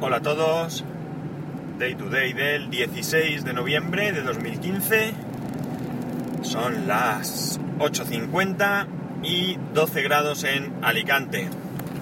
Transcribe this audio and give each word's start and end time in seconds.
Hola 0.00 0.18
a 0.18 0.22
todos. 0.22 0.84
Day 1.76 1.96
to 1.96 2.08
day 2.08 2.32
del 2.32 2.70
16 2.70 3.44
de 3.44 3.52
noviembre 3.52 4.12
de 4.12 4.22
2015. 4.22 5.12
Son 6.42 6.86
las 6.86 7.58
8.50 7.80 8.86
y 9.24 9.58
12 9.74 10.02
grados 10.02 10.44
en 10.44 10.72
Alicante. 10.82 11.48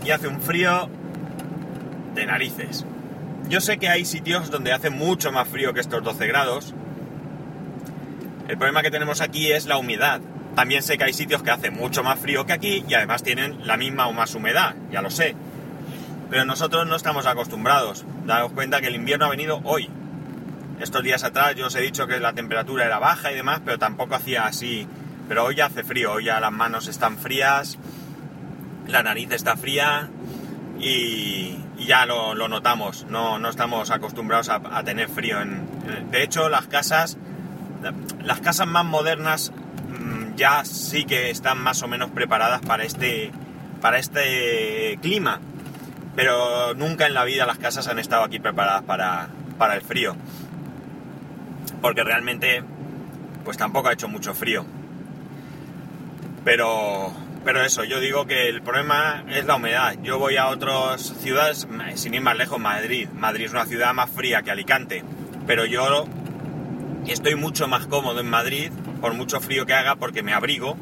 Y 0.04 0.10
hace 0.10 0.28
un 0.28 0.42
frío 0.42 0.90
de 2.14 2.26
narices. 2.26 2.84
Yo 3.48 3.62
sé 3.62 3.78
que 3.78 3.88
hay 3.88 4.04
sitios 4.04 4.50
donde 4.50 4.74
hace 4.74 4.90
mucho 4.90 5.32
más 5.32 5.48
frío 5.48 5.72
que 5.72 5.80
estos 5.80 6.04
12 6.04 6.26
grados. 6.26 6.74
El 8.46 8.58
problema 8.58 8.82
que 8.82 8.90
tenemos 8.90 9.22
aquí 9.22 9.50
es 9.52 9.64
la 9.64 9.78
humedad. 9.78 10.20
También 10.54 10.82
sé 10.82 10.98
que 10.98 11.04
hay 11.04 11.14
sitios 11.14 11.42
que 11.42 11.50
hace 11.50 11.70
mucho 11.70 12.02
más 12.02 12.18
frío 12.18 12.44
que 12.44 12.52
aquí 12.52 12.84
y 12.86 12.92
además 12.92 13.22
tienen 13.22 13.66
la 13.66 13.78
misma 13.78 14.06
o 14.06 14.12
más 14.12 14.34
humedad, 14.34 14.74
ya 14.92 15.00
lo 15.00 15.08
sé. 15.08 15.34
Pero 16.30 16.44
nosotros 16.44 16.86
no 16.86 16.96
estamos 16.96 17.26
acostumbrados. 17.26 18.04
Daos 18.24 18.52
cuenta 18.52 18.80
que 18.80 18.88
el 18.88 18.94
invierno 18.94 19.26
ha 19.26 19.30
venido 19.30 19.60
hoy. 19.64 19.88
Estos 20.80 21.02
días 21.02 21.24
atrás 21.24 21.54
yo 21.54 21.66
os 21.66 21.74
he 21.74 21.80
dicho 21.80 22.06
que 22.06 22.20
la 22.20 22.32
temperatura 22.32 22.84
era 22.84 22.98
baja 22.98 23.32
y 23.32 23.34
demás, 23.34 23.60
pero 23.64 23.78
tampoco 23.78 24.14
hacía 24.14 24.46
así. 24.46 24.86
Pero 25.28 25.44
hoy 25.44 25.56
ya 25.56 25.66
hace 25.66 25.84
frío, 25.84 26.12
hoy 26.12 26.24
ya 26.24 26.40
las 26.40 26.52
manos 26.52 26.86
están 26.86 27.16
frías, 27.18 27.78
la 28.86 29.02
nariz 29.02 29.30
está 29.32 29.56
fría 29.56 30.08
y, 30.78 31.58
ya 31.78 32.06
lo, 32.06 32.34
notamos. 32.48 33.06
No, 33.08 33.38
no, 33.38 33.48
estamos 33.48 33.90
acostumbrados 33.90 34.48
a, 34.48 34.82
tener 34.84 35.08
frío. 35.08 35.38
De 36.10 36.22
hecho, 36.22 36.48
las 36.48 36.66
casas, 36.66 37.16
las 38.22 38.40
casas 38.40 38.66
más 38.66 38.84
modernas 38.84 39.52
ya 40.36 40.64
sí 40.64 41.04
que 41.04 41.30
están 41.30 41.58
más 41.58 41.82
o 41.82 41.88
menos 41.88 42.10
preparadas 42.10 42.60
para 42.60 42.84
este, 42.84 43.32
para 43.80 43.98
este 43.98 44.98
clima. 45.02 45.40
Pero 46.16 46.74
nunca 46.74 47.06
en 47.06 47.14
la 47.14 47.24
vida 47.24 47.46
las 47.46 47.58
casas 47.58 47.86
han 47.88 47.98
estado 47.98 48.24
aquí 48.24 48.38
preparadas 48.38 48.82
para, 48.82 49.28
para 49.58 49.74
el 49.74 49.82
frío. 49.82 50.16
Porque 51.82 52.02
realmente, 52.02 52.64
pues 53.44 53.58
tampoco 53.58 53.88
ha 53.88 53.92
hecho 53.92 54.08
mucho 54.08 54.34
frío. 54.34 54.64
Pero, 56.42 57.12
pero 57.44 57.62
eso, 57.62 57.84
yo 57.84 58.00
digo 58.00 58.26
que 58.26 58.48
el 58.48 58.62
problema 58.62 59.24
es 59.28 59.44
la 59.44 59.56
humedad. 59.56 59.94
Yo 60.02 60.18
voy 60.18 60.36
a 60.36 60.48
otras 60.48 61.02
ciudades, 61.20 61.68
sin 61.96 62.14
ir 62.14 62.22
más 62.22 62.36
lejos, 62.36 62.58
Madrid. 62.58 63.08
Madrid 63.10 63.44
es 63.44 63.52
una 63.52 63.66
ciudad 63.66 63.92
más 63.92 64.10
fría 64.10 64.42
que 64.42 64.50
Alicante. 64.50 65.04
Pero 65.46 65.66
yo 65.66 66.06
estoy 67.06 67.34
mucho 67.34 67.68
más 67.68 67.86
cómodo 67.86 68.20
en 68.20 68.30
Madrid 68.30 68.70
por 69.00 69.14
mucho 69.14 69.40
frío 69.40 69.66
que 69.66 69.74
haga 69.74 69.96
porque 69.96 70.22
me 70.22 70.32
abrigo 70.32 70.76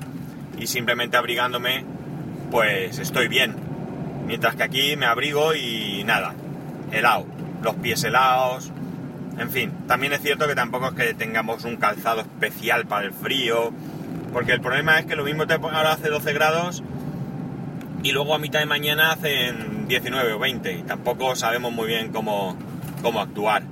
y 0.58 0.66
simplemente 0.66 1.16
abrigándome 1.16 1.84
pues 2.50 2.98
estoy 2.98 3.28
bien. 3.28 3.73
Mientras 4.26 4.56
que 4.56 4.62
aquí 4.62 4.96
me 4.96 5.06
abrigo 5.06 5.54
y 5.54 6.02
nada, 6.04 6.34
helado, 6.92 7.26
los 7.62 7.74
pies 7.76 8.02
helados, 8.04 8.72
en 9.38 9.50
fin, 9.50 9.72
también 9.86 10.12
es 10.12 10.22
cierto 10.22 10.46
que 10.46 10.54
tampoco 10.54 10.88
es 10.88 10.94
que 10.94 11.14
tengamos 11.14 11.64
un 11.64 11.76
calzado 11.76 12.20
especial 12.20 12.86
para 12.86 13.06
el 13.06 13.12
frío, 13.12 13.72
porque 14.32 14.52
el 14.52 14.60
problema 14.60 14.98
es 14.98 15.06
que 15.06 15.16
lo 15.16 15.24
mismo 15.24 15.46
te 15.46 15.54
ahora 15.54 15.92
hace 15.92 16.08
12 16.08 16.32
grados 16.32 16.82
y 18.02 18.12
luego 18.12 18.34
a 18.34 18.38
mitad 18.38 18.60
de 18.60 18.66
mañana 18.66 19.12
hacen 19.12 19.88
19 19.88 20.34
o 20.34 20.38
20 20.38 20.72
y 20.72 20.82
tampoco 20.82 21.34
sabemos 21.34 21.72
muy 21.72 21.88
bien 21.88 22.12
cómo, 22.12 22.56
cómo 23.02 23.20
actuar. 23.20 23.62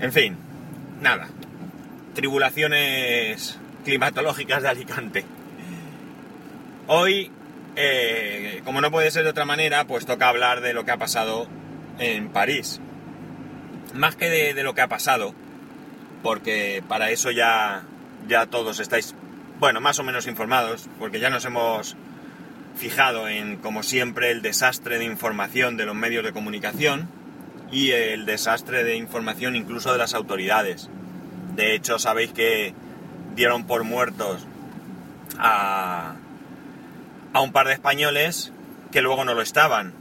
En 0.00 0.12
fin, 0.12 0.36
nada, 1.00 1.28
tribulaciones 2.14 3.58
climatológicas 3.84 4.62
de 4.62 4.68
Alicante. 4.68 5.24
Hoy, 6.86 7.30
eh, 7.76 8.62
como 8.64 8.80
no 8.80 8.90
puede 8.90 9.10
ser 9.10 9.24
de 9.24 9.30
otra 9.30 9.44
manera, 9.44 9.86
pues 9.86 10.06
toca 10.06 10.28
hablar 10.28 10.60
de 10.60 10.74
lo 10.74 10.84
que 10.84 10.90
ha 10.90 10.96
pasado 10.96 11.48
en 11.98 12.28
París. 12.28 12.80
Más 13.94 14.16
que 14.16 14.28
de, 14.28 14.62
lo 14.62 14.74
que 14.74 14.80
ha 14.80 14.88
pasado, 14.88 15.34
porque 16.22 16.82
para 16.86 17.10
eso 17.10 17.30
ya, 17.30 17.82
ya 18.28 18.46
todos 18.46 18.80
estáis, 18.80 19.14
bueno, 19.58 19.80
más 19.80 19.98
o 19.98 20.04
menos 20.04 20.26
informados, 20.26 20.88
porque 20.98 21.20
ya 21.20 21.30
nos 21.30 21.44
hemos 21.44 21.96
fijado 22.76 23.28
en, 23.28 23.56
como 23.56 23.82
siempre, 23.82 24.30
el 24.30 24.42
desastre 24.42 24.98
de 24.98 25.04
información 25.04 25.76
de 25.76 25.86
los 25.86 25.94
medios 25.94 26.24
de 26.24 26.32
comunicación 26.32 27.08
y 27.72 27.90
el 27.90 28.26
desastre 28.26 28.84
de 28.84 28.96
información 28.96 29.56
incluso 29.56 29.92
de 29.92 29.98
las 29.98 30.14
autoridades. 30.14 30.88
De 31.54 31.74
hecho, 31.74 31.98
sabéis 31.98 32.32
que 32.32 32.74
dieron 33.34 33.66
por 33.66 33.84
muertos 33.84 34.46
a, 35.38 36.14
un 37.38 37.52
par 37.52 37.68
de 37.68 37.74
españoles 37.74 38.52
que 38.90 39.02
luego 39.02 39.24
no 39.24 39.34
lo 39.34 39.42
estaban. 39.42 39.92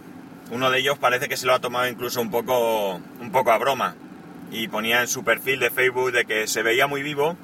Uno 0.49 0.71
de 0.71 0.79
ellos 0.79 0.97
parece 0.97 1.29
que 1.29 1.37
se 1.37 1.45
lo 1.45 1.53
ha 1.53 1.59
tomado 1.59 1.87
incluso 1.87 2.21
un 2.21 2.31
poco, 2.31 2.95
un 3.21 3.31
poco 3.31 3.51
a 3.51 3.57
broma. 3.57 3.95
Y 4.51 4.67
ponía 4.67 5.01
en 5.01 5.07
su 5.07 5.23
perfil 5.23 5.59
de 5.59 5.69
Facebook 5.69 6.11
de 6.11 6.25
que 6.25 6.47
se 6.47 6.63
veía 6.63 6.87
muy 6.87 7.03
vivo, 7.03 7.37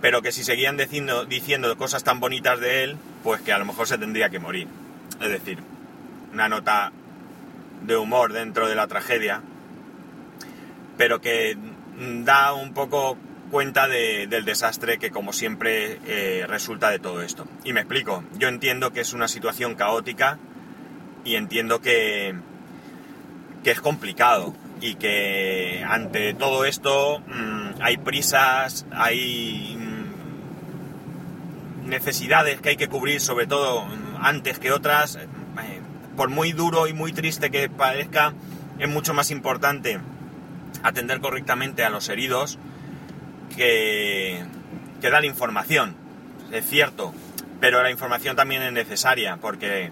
pero 0.00 0.20
que 0.20 0.32
si 0.32 0.42
seguían 0.42 0.76
diciendo, 0.76 1.26
diciendo 1.26 1.76
cosas 1.76 2.02
tan 2.02 2.18
bonitas 2.18 2.58
de 2.58 2.82
él, 2.82 2.96
pues 3.22 3.40
que 3.40 3.52
a 3.52 3.58
lo 3.58 3.64
mejor 3.64 3.86
se 3.86 3.98
tendría 3.98 4.30
que 4.30 4.40
morir. 4.40 4.66
Es 5.20 5.28
decir, 5.28 5.58
una 6.32 6.48
nota 6.48 6.90
de 7.82 7.96
humor 7.96 8.32
dentro 8.32 8.68
de 8.68 8.74
la 8.74 8.88
tragedia, 8.88 9.42
pero 10.98 11.20
que 11.20 11.56
da 12.24 12.52
un 12.52 12.74
poco 12.74 13.16
cuenta 13.54 13.86
del 13.86 14.44
desastre 14.44 14.98
que 14.98 15.12
como 15.12 15.32
siempre 15.32 16.00
eh, 16.06 16.44
resulta 16.48 16.90
de 16.90 16.98
todo 16.98 17.22
esto. 17.22 17.46
Y 17.62 17.72
me 17.72 17.82
explico, 17.82 18.24
yo 18.36 18.48
entiendo 18.48 18.92
que 18.92 18.98
es 18.98 19.12
una 19.12 19.28
situación 19.28 19.76
caótica 19.76 20.40
y 21.24 21.36
entiendo 21.36 21.80
que, 21.80 22.34
que 23.62 23.70
es 23.70 23.80
complicado 23.80 24.56
y 24.80 24.96
que 24.96 25.84
ante 25.88 26.34
todo 26.34 26.64
esto 26.64 27.20
mm, 27.20 27.80
hay 27.80 27.96
prisas, 27.98 28.86
hay 28.90 29.78
mm, 29.78 31.90
necesidades 31.90 32.60
que 32.60 32.70
hay 32.70 32.76
que 32.76 32.88
cubrir 32.88 33.20
sobre 33.20 33.46
todo 33.46 33.84
mm, 33.84 34.16
antes 34.20 34.58
que 34.58 34.72
otras. 34.72 35.14
Eh, 35.14 35.28
por 36.16 36.28
muy 36.28 36.50
duro 36.50 36.88
y 36.88 36.92
muy 36.92 37.12
triste 37.12 37.52
que 37.52 37.68
parezca, 37.68 38.34
es 38.80 38.88
mucho 38.88 39.14
más 39.14 39.30
importante 39.30 40.00
atender 40.82 41.20
correctamente 41.20 41.84
a 41.84 41.90
los 41.90 42.08
heridos 42.08 42.58
que, 43.56 44.42
que 45.00 45.10
la 45.10 45.24
información, 45.24 45.96
es 46.52 46.66
cierto, 46.66 47.14
pero 47.60 47.82
la 47.82 47.90
información 47.90 48.36
también 48.36 48.62
es 48.62 48.72
necesaria 48.72 49.38
porque 49.40 49.90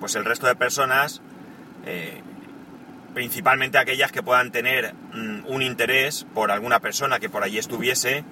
pues 0.00 0.14
el 0.14 0.24
resto 0.24 0.46
de 0.46 0.54
personas, 0.54 1.20
eh, 1.86 2.20
principalmente 3.14 3.78
aquellas 3.78 4.12
que 4.12 4.22
puedan 4.22 4.52
tener 4.52 4.94
mm, 5.12 5.46
un 5.46 5.62
interés 5.62 6.26
por 6.34 6.50
alguna 6.50 6.80
persona 6.80 7.18
que 7.18 7.28
por 7.28 7.42
allí 7.42 7.58
estuviese, 7.58 8.24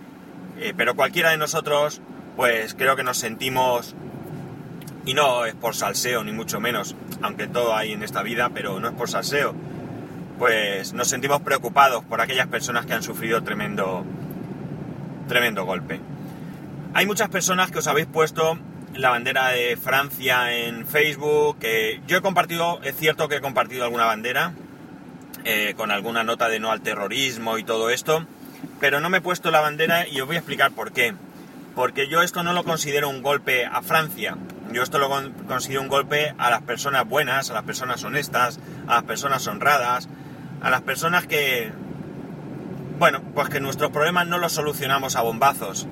eh, 0.58 0.72
pero 0.76 0.94
cualquiera 0.94 1.30
de 1.30 1.36
nosotros, 1.36 2.00
pues 2.36 2.74
creo 2.74 2.96
que 2.96 3.02
nos 3.02 3.18
sentimos, 3.18 3.94
y 5.04 5.14
no 5.14 5.44
es 5.44 5.54
por 5.54 5.74
salseo 5.74 6.22
ni 6.24 6.32
mucho 6.32 6.60
menos, 6.60 6.96
aunque 7.22 7.46
todo 7.46 7.74
hay 7.74 7.92
en 7.92 8.02
esta 8.02 8.22
vida, 8.22 8.50
pero 8.54 8.78
no 8.80 8.88
es 8.88 8.94
por 8.94 9.08
salseo, 9.08 9.54
pues 10.38 10.92
nos 10.92 11.08
sentimos 11.08 11.40
preocupados 11.40 12.04
por 12.04 12.20
aquellas 12.20 12.46
personas 12.46 12.86
que 12.86 12.92
han 12.92 13.02
sufrido 13.02 13.42
tremendo, 13.42 14.04
tremendo 15.28 15.64
golpe. 15.64 16.00
Hay 16.94 17.06
muchas 17.06 17.28
personas 17.28 17.70
que 17.70 17.78
os 17.78 17.86
habéis 17.86 18.06
puesto 18.06 18.58
la 18.94 19.10
bandera 19.10 19.48
de 19.48 19.76
Francia 19.76 20.52
en 20.52 20.86
Facebook. 20.86 21.58
yo 22.06 22.18
he 22.18 22.20
compartido, 22.22 22.80
es 22.82 22.96
cierto 22.96 23.28
que 23.28 23.36
he 23.36 23.40
compartido 23.40 23.84
alguna 23.84 24.06
bandera 24.06 24.52
eh, 25.44 25.74
con 25.76 25.90
alguna 25.90 26.24
nota 26.24 26.48
de 26.48 26.58
no 26.58 26.72
al 26.72 26.80
terrorismo 26.80 27.58
y 27.58 27.64
todo 27.64 27.90
esto, 27.90 28.26
pero 28.80 29.00
no 29.00 29.10
me 29.10 29.18
he 29.18 29.20
puesto 29.20 29.50
la 29.50 29.60
bandera 29.60 30.08
y 30.08 30.20
os 30.20 30.26
voy 30.26 30.36
a 30.36 30.38
explicar 30.40 30.72
por 30.72 30.92
qué. 30.92 31.14
Porque 31.74 32.08
yo 32.08 32.22
esto 32.22 32.42
no 32.42 32.54
lo 32.54 32.64
considero 32.64 33.10
un 33.10 33.22
golpe 33.22 33.66
a 33.66 33.82
Francia. 33.82 34.36
Yo 34.72 34.82
esto 34.82 34.98
lo 34.98 35.10
considero 35.46 35.82
un 35.82 35.88
golpe 35.88 36.34
a 36.38 36.50
las 36.50 36.62
personas 36.62 37.06
buenas, 37.06 37.50
a 37.50 37.54
las 37.54 37.64
personas 37.64 38.02
honestas, 38.02 38.58
a 38.88 38.94
las 38.94 39.04
personas 39.04 39.46
honradas, 39.46 40.08
a 40.62 40.70
las 40.70 40.80
personas 40.80 41.26
que, 41.26 41.70
bueno, 42.98 43.22
pues 43.34 43.48
que 43.48 43.60
nuestros 43.60 43.90
problemas 43.90 44.26
no 44.26 44.38
los 44.38 44.52
solucionamos 44.52 45.16
a 45.16 45.22
bombazos. 45.22 45.86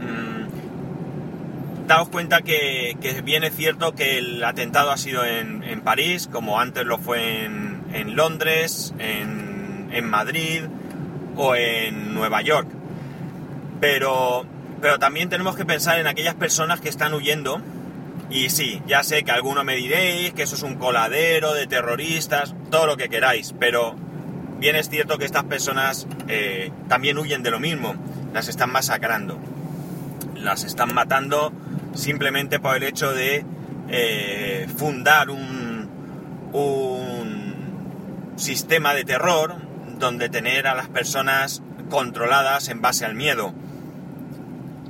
Mm, 0.00 1.86
daos 1.86 2.08
cuenta 2.08 2.42
que, 2.42 2.96
que, 3.00 3.20
bien 3.22 3.44
es 3.44 3.54
cierto 3.54 3.94
que 3.94 4.18
el 4.18 4.42
atentado 4.44 4.90
ha 4.90 4.96
sido 4.96 5.24
en, 5.24 5.56
París, 5.82 6.28
como 6.30 6.58
antes 6.58 6.84
lo 6.84 6.98
fue 6.98 7.44
en, 7.44 7.84
en 7.92 8.16
Londres, 8.16 8.92
en, 8.98 9.88
en, 9.92 10.04
Madrid 10.08 10.62
o 11.36 11.54
en 11.54 12.12
Nueva 12.14 12.42
York. 12.42 12.68
Pero, 13.80 14.44
pero 14.80 14.98
también 14.98 15.28
tenemos 15.28 15.54
que 15.54 15.64
pensar 15.64 16.00
en 16.00 16.08
aquellas 16.08 16.34
personas 16.34 16.80
que 16.80 16.88
están 16.88 17.14
huyendo 17.14 17.60
y 18.30 18.50
sí, 18.50 18.82
ya 18.86 19.04
sé 19.04 19.22
que 19.22 19.30
alguno 19.30 19.62
me 19.62 19.76
diréis 19.76 20.32
que 20.32 20.42
eso 20.42 20.56
es 20.56 20.62
un 20.62 20.74
coladero 20.74 21.54
de 21.54 21.66
terroristas, 21.66 22.54
todo 22.70 22.86
lo 22.86 22.96
que 22.96 23.08
queráis, 23.08 23.54
pero 23.58 23.94
bien 24.58 24.76
es 24.76 24.88
cierto 24.88 25.18
que 25.18 25.24
estas 25.24 25.44
personas 25.44 26.06
eh, 26.28 26.70
también 26.88 27.18
huyen 27.18 27.42
de 27.42 27.50
lo 27.50 27.60
mismo, 27.60 27.94
las 28.32 28.48
están 28.48 28.70
masacrando, 28.70 29.38
las 30.34 30.64
están 30.64 30.94
matando 30.94 31.52
simplemente 31.94 32.60
por 32.60 32.76
el 32.76 32.82
hecho 32.82 33.12
de 33.12 33.44
eh, 33.88 34.66
fundar 34.76 35.30
un, 35.30 35.88
un, 36.52 37.56
sistema 38.36 38.92
de 38.92 39.04
terror 39.04 39.56
donde 39.98 40.28
tener 40.28 40.66
a 40.66 40.74
las 40.74 40.88
personas 40.88 41.62
controladas 41.88 42.68
en 42.68 42.82
base 42.82 43.06
al 43.06 43.14
miedo. 43.14 43.54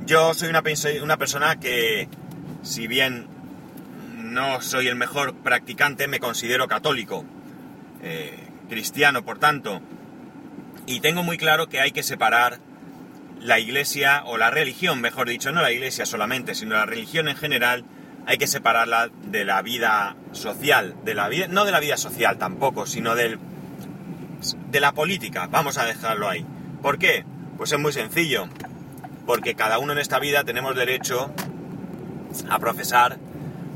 Yo 0.05 0.33
soy 0.33 0.49
una, 0.49 0.61
persona 1.17 1.57
que, 1.57 2.09
si 2.61 2.87
bien 2.87 3.27
no 4.17 4.61
soy 4.61 4.87
el 4.87 4.95
mejor 4.95 5.33
practicante, 5.35 6.07
me 6.07 6.19
considero 6.19 6.67
católico, 6.67 7.23
eh, 8.01 8.46
cristiano 8.67 9.23
por 9.23 9.39
tanto, 9.39 9.81
y 10.85 11.01
tengo 11.01 11.23
muy 11.23 11.37
claro 11.37 11.67
que 11.67 11.81
hay 11.81 11.91
que 11.91 12.03
separar 12.03 12.59
la 13.41 13.59
iglesia 13.59 14.23
o 14.25 14.37
la 14.37 14.49
religión, 14.49 15.01
mejor 15.01 15.29
dicho, 15.29 15.51
no 15.51 15.61
la 15.61 15.71
iglesia 15.71 16.05
solamente, 16.05 16.55
sino 16.55 16.75
la 16.75 16.85
religión 16.85 17.27
en 17.27 17.35
general, 17.35 17.85
hay 18.25 18.37
que 18.37 18.47
separarla 18.47 19.09
de 19.25 19.45
la 19.45 19.61
vida 19.61 20.15
social, 20.31 20.95
de 21.03 21.13
la 21.13 21.29
vida, 21.29 21.47
no 21.47 21.65
de 21.65 21.71
la 21.71 21.79
vida 21.79 21.97
social 21.97 22.37
tampoco, 22.37 22.85
sino 22.85 23.15
del, 23.15 23.39
de 24.69 24.79
la 24.79 24.93
política, 24.93 25.47
vamos 25.47 25.77
a 25.77 25.85
dejarlo 25.85 26.29
ahí. 26.29 26.45
¿Por 26.81 26.97
qué? 26.97 27.25
Pues 27.57 27.71
es 27.71 27.79
muy 27.79 27.93
sencillo, 27.93 28.47
porque 29.25 29.55
cada 29.55 29.79
uno 29.79 29.93
en 29.93 29.99
esta 29.99 30.19
vida 30.19 30.43
tenemos 30.43 30.75
derecho 30.75 31.31
a 32.49 32.59
profesar 32.59 33.17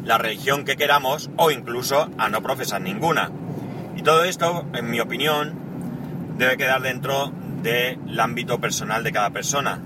la 0.04 0.18
religión 0.18 0.66
que 0.66 0.78
queramos 0.78 1.30
o 1.38 1.52
incluso 1.52 2.10
a 2.18 2.30
no 2.30 2.42
profesar 2.42 2.82
ninguna. 2.82 3.32
Y 3.96 4.04
todo 4.04 4.24
esto, 4.24 4.66
en 4.74 4.90
mi 4.90 5.00
opinión, 5.00 5.54
debe 6.38 6.58
quedar 6.58 6.82
dentro 6.82 7.32
del 7.62 8.20
ámbito 8.20 8.60
personal 8.60 9.04
de 9.04 9.12
cada 9.12 9.30
persona. 9.30 9.80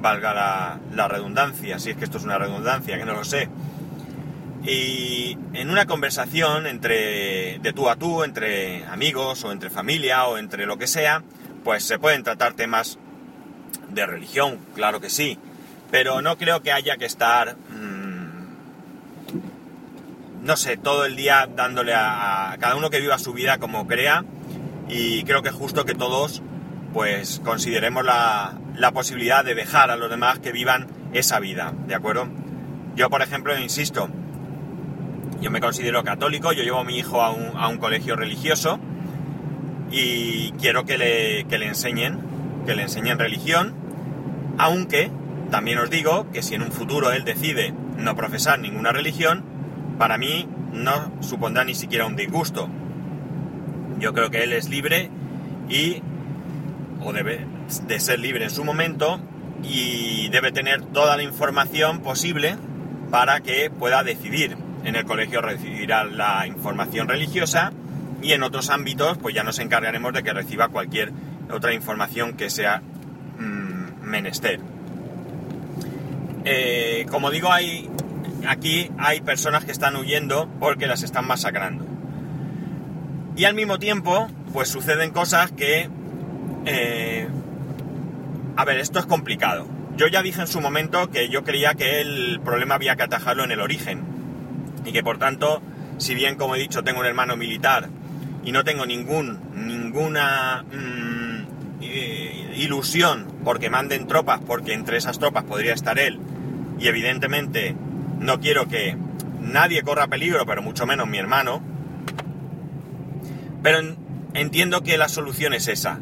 Valga 0.00 0.78
la, 0.92 1.08
redundancia, 1.08 1.78
si 1.78 1.90
es 1.90 1.96
que 1.96 2.04
esto 2.04 2.18
es 2.18 2.24
una 2.24 2.38
redundancia, 2.38 2.98
que 2.98 3.04
no 3.04 3.14
lo 3.14 3.24
sé. 3.24 3.48
Y 4.64 5.36
en 5.54 5.70
una 5.70 5.86
conversación 5.86 6.66
entre 6.66 7.58
de 7.58 7.72
tú 7.72 7.88
a 7.88 7.96
tú, 7.96 8.22
entre 8.22 8.84
amigos 8.86 9.44
o 9.44 9.50
entre 9.50 9.70
familia 9.70 10.24
o 10.26 10.38
entre 10.38 10.66
lo 10.66 10.78
que 10.78 10.86
sea, 10.86 11.22
pues 11.64 11.84
se 11.84 11.98
pueden 11.98 12.22
tratar 12.22 12.54
temas 12.54 12.98
de 13.90 14.06
religión, 14.06 14.58
claro 14.74 15.00
que 15.00 15.10
sí, 15.10 15.38
pero 15.90 16.22
no 16.22 16.38
creo 16.38 16.62
que 16.62 16.72
haya 16.72 16.96
que 16.96 17.04
estar, 17.04 17.56
no 20.42 20.56
sé, 20.56 20.76
todo 20.76 21.04
el 21.04 21.16
día 21.16 21.48
dándole 21.54 21.94
a, 21.94 22.52
a, 22.52 22.58
cada 22.58 22.76
uno 22.76 22.90
que 22.90 23.00
viva 23.00 23.18
su 23.18 23.32
vida 23.32 23.58
como 23.58 23.86
crea 23.86 24.24
y 24.88 25.22
creo 25.24 25.42
que 25.42 25.48
es 25.48 25.54
justo 25.54 25.84
que 25.84 25.94
todos 25.94 26.42
pues 26.92 27.40
consideremos 27.44 28.04
la, 28.04 28.58
posibilidad 28.92 29.44
de 29.44 29.54
dejar 29.54 29.90
a 29.90 29.96
los 29.96 30.10
demás 30.10 30.38
que 30.38 30.52
vivan 30.52 30.86
esa 31.12 31.40
vida, 31.40 31.72
¿de 31.86 31.94
acuerdo? 31.94 32.28
Yo, 32.94 33.08
por 33.08 33.22
ejemplo, 33.22 33.58
insisto, 33.58 34.10
yo 35.40 35.50
me 35.50 35.60
considero 35.60 36.04
católico, 36.04 36.52
yo 36.52 36.62
llevo 36.62 36.80
a 36.80 36.84
mi 36.84 36.98
hijo 36.98 37.22
a 37.22 37.30
un, 37.30 37.78
colegio 37.78 38.16
religioso 38.16 38.78
y 39.90 40.52
quiero 40.52 40.84
que 40.84 40.98
le, 40.98 41.44
que 41.44 41.58
le 41.58 41.66
enseñen, 41.66 42.18
que 42.66 42.74
le 42.74 42.82
enseñen 42.82 43.18
religión, 43.18 43.74
aunque 44.58 45.10
también 45.50 45.78
os 45.78 45.88
digo 45.88 46.30
que 46.30 46.42
si 46.42 46.54
en 46.54 46.62
un 46.62 46.72
futuro 46.72 47.12
él 47.12 47.24
decide 47.24 47.72
no 47.96 48.14
profesar 48.14 48.58
ninguna 48.58 48.92
religión, 48.92 49.44
para 50.02 50.18
mí 50.18 50.48
no 50.72 51.12
supondrá 51.20 51.62
ni 51.62 51.76
siquiera 51.76 52.06
un 52.06 52.16
disgusto. 52.16 52.68
Yo 54.00 54.12
creo 54.12 54.32
que 54.32 54.42
él 54.42 54.52
es 54.52 54.68
libre 54.68 55.08
y 55.68 56.02
o 57.04 57.12
debe 57.12 57.46
de 57.86 58.00
ser 58.00 58.18
libre 58.18 58.42
en 58.42 58.50
su 58.50 58.64
momento 58.64 59.20
y 59.62 60.28
debe 60.30 60.50
tener 60.50 60.82
toda 60.86 61.16
la 61.16 61.22
información 61.22 62.00
posible 62.00 62.56
para 63.12 63.42
que 63.42 63.70
pueda 63.70 64.02
decidir. 64.02 64.56
En 64.82 64.96
el 64.96 65.04
colegio 65.04 65.40
recibirá 65.40 66.02
la 66.02 66.48
información 66.48 67.06
religiosa 67.06 67.72
y 68.20 68.32
en 68.32 68.42
otros 68.42 68.70
ámbitos 68.70 69.18
pues 69.18 69.36
ya 69.36 69.44
nos 69.44 69.60
encargaremos 69.60 70.12
de 70.12 70.24
que 70.24 70.32
reciba 70.32 70.66
cualquier 70.66 71.12
otra 71.48 71.74
información 71.74 72.32
que 72.32 72.50
sea 72.50 72.82
mmm, 73.38 74.02
menester. 74.02 74.58
Eh, 76.44 77.06
como 77.08 77.30
digo, 77.30 77.52
hay, 77.52 77.88
aquí 78.48 78.90
hay 78.98 79.20
personas 79.20 79.64
que 79.64 79.72
están 79.72 79.96
huyendo 79.96 80.48
porque 80.60 80.86
las 80.86 81.02
están 81.02 81.26
masacrando. 81.26 81.86
Y 83.36 83.44
al 83.44 83.54
mismo 83.54 83.78
tiempo, 83.78 84.28
pues 84.52 84.68
suceden 84.68 85.10
cosas 85.10 85.52
que 85.52 85.88
eh, 86.66 87.28
a 88.56 88.64
ver, 88.64 88.78
esto 88.78 88.98
es 88.98 89.06
complicado. 89.06 89.66
Yo 89.96 90.06
ya 90.06 90.22
dije 90.22 90.40
en 90.40 90.46
su 90.46 90.60
momento 90.60 91.10
que 91.10 91.28
yo 91.28 91.44
creía 91.44 91.74
que 91.74 92.00
el 92.00 92.40
problema 92.44 92.74
había 92.74 92.96
que 92.96 93.02
atajarlo 93.02 93.44
en 93.44 93.50
el 93.50 93.60
origen. 93.60 94.02
Y 94.84 94.92
que 94.92 95.02
por 95.02 95.18
tanto, 95.18 95.62
si 95.98 96.14
bien 96.14 96.36
como 96.36 96.56
he 96.56 96.58
dicho 96.58 96.82
tengo 96.82 97.00
un 97.00 97.06
hermano 97.06 97.36
militar 97.36 97.88
y 98.44 98.52
no 98.52 98.64
tengo 98.64 98.86
ningún, 98.86 99.38
ninguna 99.54 100.64
mm, 100.64 101.82
ilusión 102.56 103.26
porque 103.44 103.70
manden 103.70 104.06
tropas, 104.06 104.40
porque 104.46 104.74
entre 104.74 104.98
esas 104.98 105.18
tropas 105.18 105.44
podría 105.44 105.74
estar 105.74 105.98
él, 105.98 106.18
y 106.78 106.88
evidentemente 106.88 107.76
no 108.22 108.40
quiero 108.40 108.66
que 108.66 108.96
nadie 109.40 109.82
corra 109.82 110.08
peligro, 110.08 110.46
pero 110.46 110.62
mucho 110.62 110.86
menos 110.86 111.06
mi 111.06 111.18
hermano, 111.18 111.62
pero 113.62 113.78
entiendo 114.34 114.82
que 114.82 114.96
la 114.96 115.08
solución 115.08 115.52
es 115.52 115.68
esa, 115.68 116.00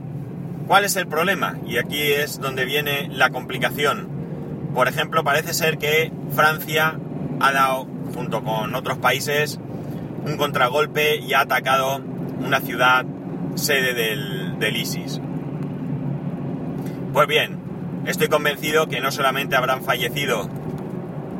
¿Cuál 0.71 0.85
es 0.85 0.95
el 0.95 1.09
problema? 1.09 1.59
Y 1.67 1.79
aquí 1.79 2.01
es 2.01 2.39
donde 2.39 2.65
viene 2.65 3.09
la 3.11 3.31
complicación. 3.31 4.09
Por 4.73 4.87
ejemplo, 4.87 5.25
parece 5.25 5.53
ser 5.53 5.79
que 5.79 6.13
Francia 6.31 6.97
ha 7.41 7.51
dado, 7.51 7.89
junto 8.15 8.45
con 8.45 8.73
otros 8.77 8.99
países, 8.99 9.59
un 10.25 10.37
contragolpe 10.37 11.17
y 11.17 11.35
ha 11.35 11.41
atacado 11.41 12.01
una 12.39 12.61
ciudad 12.61 13.05
sede 13.57 13.95
del, 13.95 14.77
ISIS. 14.77 15.21
Pues 17.13 17.27
bien, 17.27 17.59
estoy 18.07 18.29
convencido 18.29 18.87
que 18.87 19.01
no 19.01 19.11
solamente 19.11 19.57
habrán 19.57 19.83
fallecido 19.83 20.49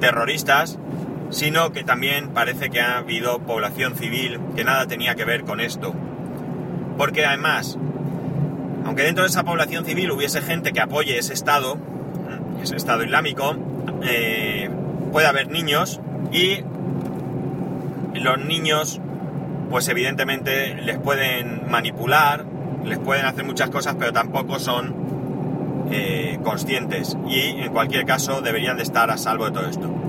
terroristas, 0.01 0.79
sino 1.31 1.71
que 1.73 1.85
también 1.85 2.31
parece 2.31 2.71
que 2.71 2.81
ha 2.81 2.99
habido 2.99 3.39
población 3.41 3.95
civil 3.97 4.41
que 4.57 4.65
nada 4.65 4.87
tenía 4.87 5.15
que 5.15 5.25
ver 5.25 5.45
con 5.45 5.61
esto. 5.61 5.95
Porque 6.97 7.25
además, 7.25 7.79
aunque 8.85 9.05
dentro 9.05 9.25
de 9.25 9.31
esa 9.31 9.45
población 9.45 9.85
civil 9.85 10.11
hubiese 10.11 10.43
gente 10.43 10.73
que 10.73 10.81
apoye 10.81 11.19
ese 11.19 11.33
Estado, 11.33 11.79
ese 12.63 12.77
Estado 12.77 13.05
Islámico, 13.05 13.57
eh, 14.03 14.69
puede 15.13 15.27
haber 15.27 15.51
niños 15.51 16.01
y 16.33 16.63
los 18.15 18.39
niños, 18.39 19.01
pues 19.71 19.89
evidentemente 19.89 20.75
les 20.75 20.99
pueden 20.99 21.71
manipular, 21.71 22.45
les 22.85 22.99
pueden 22.99 23.25
hacer 23.25 23.45
muchas 23.45 23.71
cosas, 23.71 23.97
pero 23.99 24.13
tampoco 24.13 24.59
son 24.59 24.95
eh, 25.91 26.39
conscientes 26.43 27.17
y 27.29 27.41
en 27.41 27.73
cualquier 27.73 28.05
caso 28.05 28.41
deberían 28.43 28.77
de 28.77 28.83
estar 28.83 29.11
a 29.11 29.17
salvo 29.17 29.47
de 29.47 29.53
todo 29.53 29.67
esto. 29.67 30.00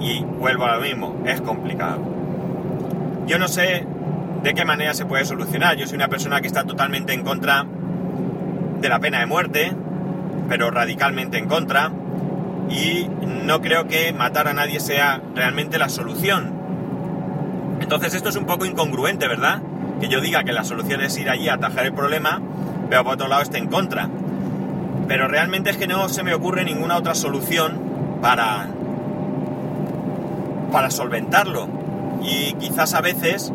Y 0.00 0.20
vuelvo 0.22 0.64
a 0.64 0.76
lo 0.76 0.82
mismo, 0.82 1.22
es 1.24 1.40
complicado. 1.40 1.98
Yo 3.26 3.38
no 3.38 3.48
sé 3.48 3.86
de 4.42 4.54
qué 4.54 4.64
manera 4.64 4.94
se 4.94 5.06
puede 5.06 5.24
solucionar. 5.24 5.76
Yo 5.76 5.86
soy 5.86 5.96
una 5.96 6.08
persona 6.08 6.40
que 6.40 6.46
está 6.46 6.64
totalmente 6.64 7.12
en 7.12 7.22
contra 7.22 7.66
de 8.80 8.88
la 8.88 9.00
pena 9.00 9.20
de 9.20 9.26
muerte, 9.26 9.72
pero 10.48 10.70
radicalmente 10.70 11.38
en 11.38 11.48
contra, 11.48 11.90
y 12.70 13.08
no 13.44 13.60
creo 13.60 13.86
que 13.86 14.12
matar 14.12 14.48
a 14.48 14.52
nadie 14.52 14.80
sea 14.80 15.20
realmente 15.34 15.78
la 15.78 15.88
solución. 15.88 16.52
Entonces 17.80 18.14
esto 18.14 18.28
es 18.28 18.36
un 18.36 18.46
poco 18.46 18.64
incongruente, 18.64 19.28
¿verdad? 19.28 19.62
Que 20.00 20.08
yo 20.08 20.20
diga 20.20 20.44
que 20.44 20.52
la 20.52 20.64
solución 20.64 21.00
es 21.00 21.16
ir 21.18 21.30
allí 21.30 21.48
a 21.48 21.54
atajar 21.54 21.86
el 21.86 21.92
problema, 21.92 22.40
pero 22.88 23.04
por 23.04 23.14
otro 23.14 23.28
lado 23.28 23.42
esté 23.42 23.58
en 23.58 23.68
contra. 23.68 24.08
Pero 25.08 25.28
realmente 25.28 25.70
es 25.70 25.76
que 25.76 25.86
no 25.86 26.08
se 26.08 26.22
me 26.22 26.34
ocurre 26.34 26.64
ninguna 26.64 26.96
otra 26.96 27.14
solución 27.14 27.78
para, 28.20 28.68
para 30.76 30.90
solventarlo. 30.90 31.68
Y 32.22 32.52
quizás 32.60 32.92
a 32.92 33.00
veces, 33.00 33.50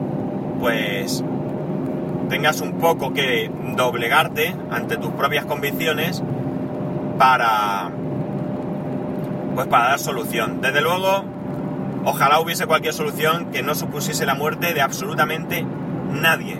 pues 0.60 1.24
tengas 2.30 2.62
un 2.62 2.80
poco 2.80 3.13
que 3.13 3.51
doblegarte 3.78 4.56
ante 4.72 4.98
tus 4.98 5.12
propias 5.12 5.46
convicciones 5.46 6.24
para 7.20 7.92
pues 9.54 9.68
para 9.68 9.90
dar 9.90 10.00
solución. 10.00 10.62
Desde 10.62 10.82
luego, 10.82 11.24
ojalá 12.06 12.40
hubiese 12.40 12.66
cualquier 12.66 12.96
solución 12.96 13.51
que 13.51 13.62
no 13.62 13.75
supusiese 13.75 14.25
la 14.25 14.34
muerte 14.34 14.74
de 14.74 14.82
absolutamente 14.82 15.63
nadie. 16.12 16.58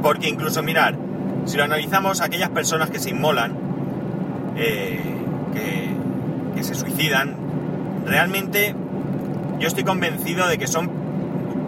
Porque 0.00 0.30
incluso 0.30 0.62
mirar, 0.62 0.96
si 1.44 1.58
lo 1.58 1.64
analizamos, 1.64 2.22
aquellas 2.22 2.48
personas 2.48 2.88
que 2.88 3.00
se 3.00 3.10
inmolan, 3.10 3.52
eh, 4.56 4.98
que, 5.52 5.90
que 6.56 6.64
se 6.64 6.74
suicidan, 6.74 7.36
realmente 8.06 8.74
yo 9.60 9.68
estoy 9.68 9.84
convencido 9.84 10.48
de 10.48 10.58
que 10.58 10.66
son 10.66 10.90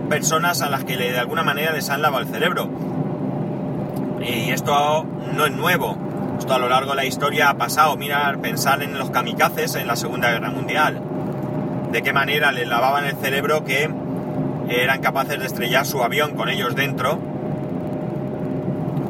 personas 0.09 0.63
a 0.63 0.69
las 0.69 0.85
que 0.85 0.97
de 0.97 1.19
alguna 1.19 1.45
manera 1.45 1.73
les 1.73 1.89
han 1.91 2.03
lavado 2.03 2.23
el 2.25 2.29
cerebro 2.29 2.69
y 4.21 4.51
esto 4.51 5.05
no 5.35 5.47
es 5.47 5.53
nuevo. 5.53 5.97
Esto 6.39 6.55
a 6.55 6.59
lo 6.59 6.69
largo 6.69 6.91
de 6.91 6.97
la 6.97 7.05
historia 7.05 7.51
ha 7.51 7.55
pasado. 7.55 7.97
Mirar, 7.97 8.39
pensar 8.39 8.83
en 8.83 8.99
los 8.99 9.11
kamikazes 9.11 9.75
en 9.75 9.87
la 9.87 9.97
Segunda 9.97 10.31
Guerra 10.31 10.51
Mundial. 10.51 11.01
De 11.91 12.03
qué 12.03 12.13
manera 12.13 12.53
les 12.53 12.67
lavaban 12.67 13.05
el 13.05 13.17
cerebro 13.17 13.65
que 13.65 13.91
eran 14.69 15.01
capaces 15.01 15.39
de 15.39 15.47
estrellar 15.47 15.87
su 15.87 16.03
avión 16.03 16.35
con 16.35 16.49
ellos 16.49 16.75
dentro 16.75 17.19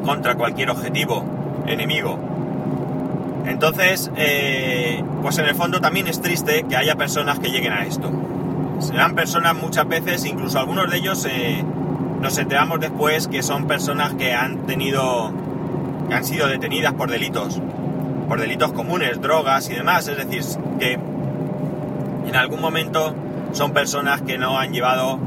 contra 0.03 0.35
cualquier 0.35 0.69
objetivo 0.69 1.23
enemigo. 1.65 2.19
Entonces, 3.45 4.11
eh, 4.17 5.03
pues 5.21 5.37
en 5.37 5.45
el 5.45 5.55
fondo 5.55 5.79
también 5.79 6.07
es 6.07 6.21
triste 6.21 6.65
que 6.67 6.75
haya 6.75 6.95
personas 6.95 7.39
que 7.39 7.49
lleguen 7.49 7.71
a 7.71 7.85
esto. 7.85 8.11
Serán 8.79 9.15
personas 9.15 9.55
muchas 9.55 9.87
veces, 9.87 10.25
incluso 10.25 10.59
algunos 10.59 10.89
de 10.89 10.97
ellos 10.97 11.25
eh, 11.29 11.63
nos 12.21 12.37
enteramos 12.37 12.79
después 12.79 13.27
que 13.27 13.43
son 13.43 13.67
personas 13.67 14.13
que 14.13 14.33
han 14.33 14.65
tenido, 14.65 15.31
que 16.07 16.15
han 16.15 16.23
sido 16.23 16.47
detenidas 16.47 16.93
por 16.93 17.09
delitos, 17.09 17.61
por 18.27 18.39
delitos 18.39 18.71
comunes, 18.73 19.21
drogas 19.21 19.69
y 19.69 19.73
demás. 19.73 20.07
Es 20.07 20.17
decir, 20.17 20.43
que 20.79 20.93
en 20.93 22.35
algún 22.35 22.61
momento 22.61 23.13
son 23.51 23.73
personas 23.73 24.21
que 24.21 24.37
no 24.37 24.57
han 24.57 24.73
llevado, 24.73 25.17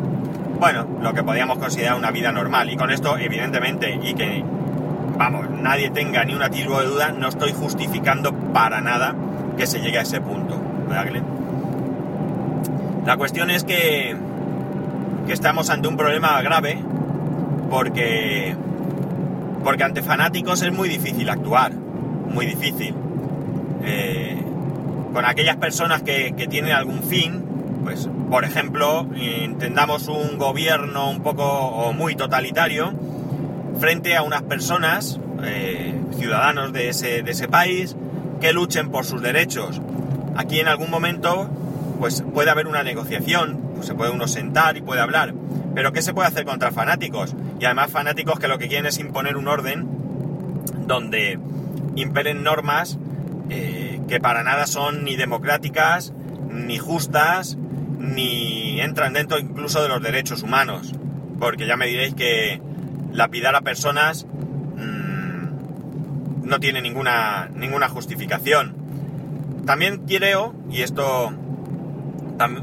bueno, 0.59 0.87
lo 1.01 1.15
que 1.15 1.23
podríamos 1.23 1.59
considerar 1.59 1.97
una 1.97 2.11
vida 2.11 2.33
normal. 2.33 2.71
Y 2.71 2.77
con 2.77 2.91
esto, 2.91 3.19
evidentemente, 3.19 3.99
y 4.03 4.15
que, 4.15 4.43
vamos, 5.19 5.51
nadie 5.51 5.91
tenga 5.91 6.25
ni 6.25 6.35
un 6.35 6.43
atisbo 6.43 6.81
de 6.81 6.87
duda, 6.87 7.13
no 7.13 7.29
estoy 7.29 7.53
justificando 7.53 8.33
para 8.53 8.81
nada 8.81 9.15
que 9.57 9.67
se 9.67 9.81
llegue 9.81 9.99
a 9.99 10.03
ese 10.03 10.21
punto. 10.21 10.61
¿Verdad, 10.89 11.23
La 13.07 13.17
cuestión 13.17 13.51
es 13.51 13.63
que, 13.63 14.17
que 15.29 15.33
estamos 15.33 15.71
ante 15.71 15.87
un 15.87 15.97
problema 15.97 16.43
grave 16.43 16.83
porque, 17.71 18.57
porque 19.63 19.85
ante 19.85 20.03
fanáticos 20.03 20.61
es 20.63 20.73
muy 20.73 20.89
difícil 20.89 21.31
actuar, 21.31 21.73
muy 21.73 22.47
difícil. 22.47 22.95
Eh, 23.85 24.43
con 25.13 25.25
aquellas 25.25 25.57
personas 25.57 26.03
que, 26.03 26.35
que 26.37 26.49
tienen 26.49 26.73
algún 26.73 27.05
fin, 27.05 27.45
pues, 27.85 28.09
por 28.29 28.45
ejemplo, 28.45 29.07
entendamos 29.15 30.09
un 30.09 30.37
gobierno 30.37 31.09
un 31.09 31.23
poco 31.23 31.45
o 31.45 31.93
muy 31.93 32.17
totalitario 32.17 32.93
frente 33.79 34.17
a 34.17 34.23
unas 34.23 34.43
personas, 34.43 35.21
eh, 35.45 35.95
ciudadanos 36.19 36.73
de 36.73 36.89
ese, 36.89 37.23
de 37.23 37.31
ese 37.31 37.47
país, 37.47 37.95
que 38.41 38.53
luchen 38.53 38.91
por 38.91 39.05
sus 39.05 39.23
derechos. 39.23 39.81
Aquí 40.37 40.59
en 40.59 40.67
algún 40.67 40.91
momento, 40.91 41.49
pues 41.99 42.23
puede 42.35 42.51
haber 42.51 42.67
una 42.67 42.83
negociación, 42.83 43.61
pues 43.75 43.87
se 43.87 43.95
puede 43.95 44.11
uno 44.11 44.29
sentar 44.29 44.77
y 44.77 44.83
puede 44.83 45.01
hablar. 45.01 45.35
Pero 45.75 45.93
¿qué 45.93 46.03
se 46.03 46.15
puede 46.15 46.29
hacer 46.29 46.45
contra 46.45 46.73
fanáticos? 46.73 47.35
Y 47.61 47.65
además 47.65 47.91
fanáticos 47.91 48.39
que 48.39 48.49
lo 48.49 48.59
que 48.59 48.69
quieren 48.69 48.87
es 48.87 48.99
imponer 48.99 49.37
un 49.37 49.49
orden 49.49 49.87
donde 50.87 51.39
imperen 51.97 52.43
normas 52.43 52.99
eh, 53.49 54.01
que 54.09 54.21
para 54.21 54.43
nada 54.43 54.67
son 54.67 55.05
ni 55.05 55.17
democráticas, 55.17 56.13
ni 56.51 56.79
justas, 56.79 57.57
ni 57.99 58.81
entran 58.81 59.13
dentro 59.13 59.39
incluso 59.39 59.83
de 59.83 59.89
los 59.89 60.03
derechos 60.03 60.43
humanos. 60.43 60.93
Porque 61.39 61.67
ya 61.67 61.77
me 61.77 61.87
diréis 61.87 62.15
que 62.15 62.61
lapidar 63.13 63.55
a 63.55 63.61
personas 63.61 64.27
mmm, 64.77 66.47
no 66.49 66.61
tiene 66.61 66.81
ninguna, 66.81 67.49
ninguna 67.55 67.89
justificación. 67.89 68.75
También 69.67 70.07
creo, 70.07 70.55
y 70.71 70.83
esto 70.83 71.33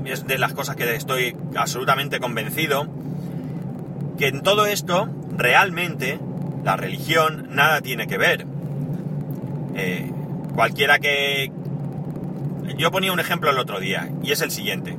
es 0.05 0.27
de 0.27 0.37
las 0.37 0.53
cosas 0.53 0.75
que 0.75 0.95
estoy 0.95 1.35
absolutamente 1.55 2.19
convencido, 2.19 2.87
que 4.17 4.27
en 4.27 4.41
todo 4.41 4.65
esto 4.65 5.09
realmente 5.35 6.19
la 6.63 6.77
religión 6.77 7.47
nada 7.51 7.81
tiene 7.81 8.07
que 8.07 8.17
ver. 8.17 8.45
Eh, 9.75 10.11
cualquiera 10.55 10.99
que... 10.99 11.51
Yo 12.77 12.91
ponía 12.91 13.11
un 13.11 13.19
ejemplo 13.19 13.49
el 13.49 13.59
otro 13.59 13.79
día, 13.79 14.09
y 14.23 14.31
es 14.31 14.41
el 14.41 14.51
siguiente. 14.51 14.95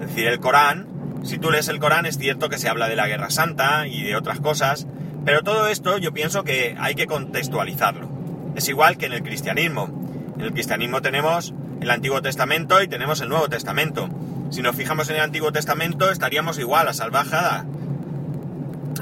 Es 0.00 0.08
decir, 0.08 0.26
el 0.26 0.40
Corán, 0.40 0.86
si 1.22 1.38
tú 1.38 1.50
lees 1.50 1.68
el 1.68 1.78
Corán 1.78 2.06
es 2.06 2.18
cierto 2.18 2.48
que 2.48 2.58
se 2.58 2.68
habla 2.68 2.88
de 2.88 2.96
la 2.96 3.06
Guerra 3.06 3.30
Santa 3.30 3.86
y 3.86 4.02
de 4.02 4.16
otras 4.16 4.40
cosas, 4.40 4.86
pero 5.24 5.42
todo 5.42 5.68
esto 5.68 5.98
yo 5.98 6.12
pienso 6.12 6.44
que 6.44 6.74
hay 6.78 6.94
que 6.94 7.06
contextualizarlo. 7.06 8.08
Es 8.54 8.68
igual 8.68 8.96
que 8.96 9.06
en 9.06 9.12
el 9.12 9.22
cristianismo. 9.22 9.88
En 10.36 10.42
el 10.42 10.52
cristianismo 10.52 11.00
tenemos 11.00 11.54
el 11.84 11.90
Antiguo 11.90 12.22
Testamento 12.22 12.82
y 12.82 12.88
tenemos 12.88 13.20
el 13.20 13.28
Nuevo 13.28 13.48
Testamento. 13.48 14.08
Si 14.50 14.62
nos 14.62 14.74
fijamos 14.74 15.10
en 15.10 15.16
el 15.16 15.22
Antiguo 15.22 15.52
Testamento 15.52 16.10
estaríamos 16.10 16.58
igual 16.58 16.88
a 16.88 16.94
salvajada, 16.94 17.66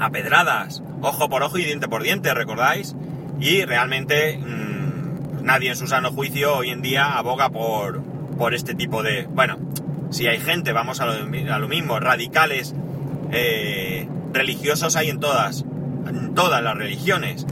a 0.01 0.09
pedradas, 0.09 0.83
ojo 1.01 1.29
por 1.29 1.43
ojo 1.43 1.57
y 1.57 1.63
diente 1.63 1.87
por 1.87 2.03
diente, 2.03 2.33
¿recordáis? 2.33 2.93
Y 3.39 3.63
realmente 3.63 4.37
mmm, 4.37 5.43
nadie 5.45 5.69
en 5.69 5.77
su 5.77 5.87
sano 5.87 6.11
juicio 6.11 6.57
hoy 6.57 6.71
en 6.71 6.81
día 6.81 7.17
aboga 7.17 7.49
por, 7.49 8.03
por 8.37 8.53
este 8.53 8.75
tipo 8.75 9.01
de... 9.01 9.27
Bueno, 9.27 9.57
si 10.11 10.27
hay 10.27 10.41
gente, 10.41 10.73
vamos 10.73 10.99
a 10.99 11.05
lo, 11.05 11.13
a 11.13 11.59
lo 11.59 11.67
mismo, 11.69 12.01
radicales 12.01 12.75
eh, 13.31 14.09
religiosos 14.33 14.97
hay 14.97 15.09
en 15.09 15.21
todas, 15.21 15.63
en 16.05 16.35
todas 16.35 16.61
las 16.61 16.77
religiones. 16.77 17.47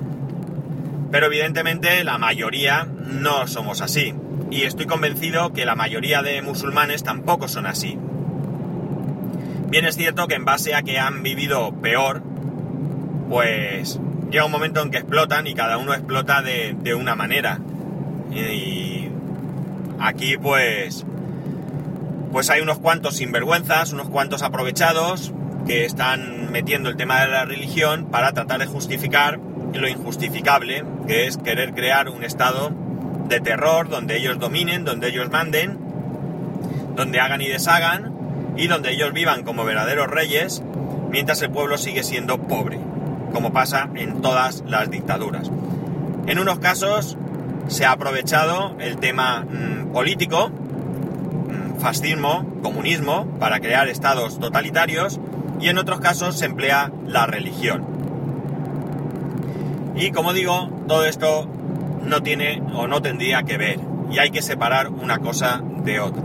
Pero 1.11 1.25
evidentemente 1.25 2.03
la 2.03 2.17
mayoría 2.17 2.85
no 2.85 3.47
somos 3.47 3.81
así. 3.81 4.13
Y 4.49 4.63
estoy 4.63 4.85
convencido 4.85 5.53
que 5.53 5.65
la 5.65 5.75
mayoría 5.75 6.21
de 6.21 6.41
musulmanes 6.41 7.03
tampoco 7.03 7.47
son 7.47 7.65
así. 7.65 7.97
Bien 9.69 9.85
es 9.85 9.95
cierto 9.95 10.27
que 10.27 10.35
en 10.35 10.45
base 10.45 10.75
a 10.75 10.81
que 10.81 10.99
han 10.99 11.23
vivido 11.23 11.73
peor, 11.81 12.21
pues 13.29 13.99
llega 14.29 14.45
un 14.45 14.51
momento 14.51 14.81
en 14.81 14.91
que 14.91 14.97
explotan 14.97 15.47
y 15.47 15.53
cada 15.53 15.77
uno 15.77 15.93
explota 15.93 16.41
de, 16.41 16.75
de 16.81 16.93
una 16.93 17.15
manera. 17.15 17.59
Y 18.33 19.09
aquí 19.99 20.37
pues 20.37 21.05
pues 22.31 22.49
hay 22.49 22.61
unos 22.61 22.79
cuantos 22.79 23.17
sinvergüenzas, 23.17 23.91
unos 23.91 24.09
cuantos 24.09 24.41
aprovechados 24.41 25.33
que 25.67 25.85
están 25.85 26.51
metiendo 26.51 26.89
el 26.89 26.95
tema 26.95 27.21
de 27.21 27.27
la 27.27 27.45
religión 27.45 28.05
para 28.05 28.31
tratar 28.31 28.59
de 28.59 28.65
justificar 28.65 29.39
lo 29.73 29.87
injustificable, 29.87 30.83
que 31.07 31.27
es 31.27 31.37
querer 31.37 31.73
crear 31.73 32.09
un 32.09 32.23
estado 32.23 32.71
de 33.27 33.39
terror 33.39 33.89
donde 33.89 34.17
ellos 34.17 34.39
dominen, 34.39 34.83
donde 34.83 35.09
ellos 35.09 35.29
manden, 35.31 35.79
donde 36.95 37.19
hagan 37.19 37.41
y 37.41 37.47
deshagan 37.47 38.13
y 38.57 38.67
donde 38.67 38.91
ellos 38.91 39.13
vivan 39.13 39.43
como 39.43 39.63
verdaderos 39.63 40.07
reyes 40.07 40.61
mientras 41.09 41.41
el 41.41 41.51
pueblo 41.51 41.77
sigue 41.77 42.03
siendo 42.03 42.37
pobre, 42.39 42.79
como 43.33 43.53
pasa 43.53 43.89
en 43.95 44.21
todas 44.21 44.63
las 44.67 44.89
dictaduras. 44.89 45.49
En 46.27 46.39
unos 46.39 46.59
casos 46.59 47.17
se 47.67 47.85
ha 47.85 47.91
aprovechado 47.91 48.75
el 48.79 48.97
tema 48.97 49.45
mmm, 49.49 49.91
político, 49.91 50.51
fascismo, 51.79 52.45
comunismo, 52.61 53.25
para 53.39 53.59
crear 53.59 53.87
estados 53.87 54.39
totalitarios 54.39 55.19
y 55.59 55.69
en 55.69 55.77
otros 55.77 55.99
casos 55.99 56.37
se 56.37 56.45
emplea 56.45 56.91
la 57.07 57.25
religión. 57.25 57.90
Y 59.95 60.11
como 60.11 60.33
digo, 60.33 60.69
todo 60.87 61.05
esto 61.05 61.47
no 62.03 62.23
tiene 62.23 62.61
o 62.73 62.87
no 62.87 63.01
tendría 63.01 63.43
que 63.43 63.57
ver 63.57 63.79
y 64.11 64.19
hay 64.19 64.31
que 64.31 64.41
separar 64.41 64.89
una 64.89 65.19
cosa 65.19 65.61
de 65.83 65.99
otra. 65.99 66.23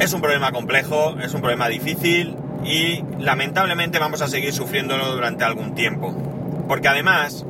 Es 0.00 0.12
un 0.12 0.20
problema 0.20 0.52
complejo, 0.52 1.16
es 1.20 1.34
un 1.34 1.40
problema 1.40 1.68
difícil 1.68 2.36
y 2.64 3.02
lamentablemente 3.18 3.98
vamos 3.98 4.22
a 4.22 4.28
seguir 4.28 4.52
sufriéndolo 4.52 5.12
durante 5.12 5.44
algún 5.44 5.74
tiempo. 5.74 6.14
Porque 6.68 6.88
además 6.88 7.44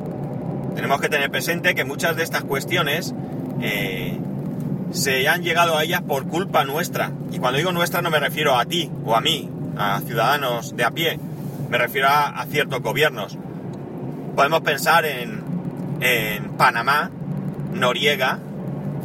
tenemos 0.75 0.99
que 1.01 1.09
tener 1.09 1.29
presente 1.29 1.75
que 1.75 1.83
muchas 1.83 2.15
de 2.15 2.23
estas 2.23 2.43
cuestiones 2.43 3.13
eh, 3.61 4.17
se 4.91 5.27
han 5.27 5.43
llegado 5.43 5.77
a 5.77 5.83
ellas 5.83 6.01
por 6.01 6.27
culpa 6.27 6.63
nuestra. 6.65 7.11
Y 7.31 7.37
cuando 7.37 7.57
digo 7.57 7.71
nuestra 7.71 8.01
no 8.01 8.09
me 8.09 8.19
refiero 8.19 8.57
a 8.57 8.65
ti 8.65 8.89
o 9.05 9.15
a 9.15 9.21
mí, 9.21 9.49
a 9.77 10.01
ciudadanos 10.01 10.75
de 10.75 10.83
a 10.83 10.91
pie, 10.91 11.19
me 11.69 11.77
refiero 11.77 12.07
a, 12.09 12.45
ciertos 12.49 12.81
gobiernos. 12.81 13.37
Podemos 14.35 14.61
pensar 14.61 15.05
en, 15.05 15.43
en 16.01 16.49
Panamá, 16.51 17.11
Noriega, 17.73 18.39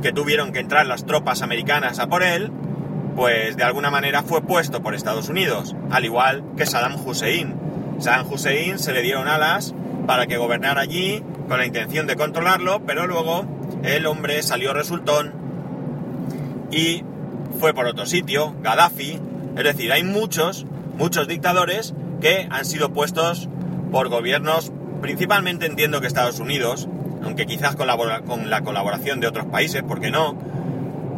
que 0.02 0.12
tuvieron 0.12 0.52
que 0.52 0.60
entrar 0.60 0.86
las 0.86 1.06
tropas 1.06 1.42
americanas 1.42 1.98
a 1.98 2.08
por 2.08 2.22
él, 2.22 2.50
pues 3.16 3.56
de 3.56 3.64
alguna 3.64 3.90
manera 3.90 4.22
fue 4.22 4.42
puesto 4.42 4.82
por 4.82 4.94
Estados 4.94 5.28
Unidos, 5.28 5.76
al 5.90 6.04
igual 6.04 6.44
que 6.56 6.66
Saddam 6.66 6.96
Hussein. 7.04 7.54
Saddam 8.00 8.30
Hussein 8.30 8.78
se 8.78 8.92
le 8.92 9.02
dieron 9.02 9.28
alas 9.28 9.74
para 10.06 10.26
que 10.26 10.36
gobernara 10.36 10.80
allí 10.82 11.22
con 11.48 11.58
la 11.58 11.66
intención 11.66 12.06
de 12.06 12.16
controlarlo, 12.16 12.84
pero 12.86 13.06
luego 13.06 13.44
el 13.82 14.06
hombre 14.06 14.42
salió 14.42 14.72
resultón 14.72 15.32
y 16.70 17.04
fue 17.60 17.72
por 17.72 17.86
otro 17.86 18.06
sitio, 18.06 18.54
Gaddafi, 18.62 19.20
es 19.56 19.64
decir, 19.64 19.92
hay 19.92 20.02
muchos, 20.02 20.66
muchos 20.98 21.28
dictadores 21.28 21.94
que 22.24 22.48
han 22.50 22.64
sido 22.64 22.90
puestos 22.90 23.50
por 23.92 24.08
gobiernos, 24.08 24.72
principalmente 25.02 25.66
entiendo 25.66 26.00
que 26.00 26.06
Estados 26.06 26.40
Unidos, 26.40 26.88
aunque 27.22 27.44
quizás 27.44 27.76
con 27.76 27.86
la 28.48 28.62
colaboración 28.62 29.20
de 29.20 29.26
otros 29.26 29.44
países, 29.44 29.82
¿por 29.82 30.00
qué 30.00 30.10
no? 30.10 30.34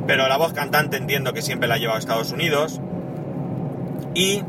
Pero 0.08 0.26
la 0.26 0.36
voz 0.36 0.52
cantante 0.52 0.96
entiendo 0.96 1.32
que 1.32 1.42
siempre 1.42 1.68
la 1.68 1.76
ha 1.76 1.78
llevado 1.78 2.00
Estados 2.00 2.32
Unidos. 2.32 2.80
Y 4.14 4.42